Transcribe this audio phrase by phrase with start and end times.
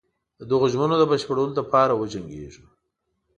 [0.39, 2.65] د دغو ژمنو د بشپړولو لپاره وجنګیږو.